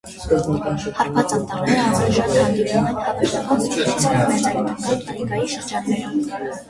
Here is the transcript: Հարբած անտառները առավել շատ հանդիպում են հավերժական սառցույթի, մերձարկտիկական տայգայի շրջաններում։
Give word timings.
Հարբած 0.99 1.33
անտառները 1.35 1.83
առավել 1.89 2.09
շատ 2.15 2.33
հանդիպում 2.37 2.89
են 2.93 2.97
հավերժական 3.09 3.63
սառցույթի, 3.67 4.15
մերձարկտիկական 4.17 5.05
տայգայի 5.15 5.53
շրջաններում։ 5.53 6.51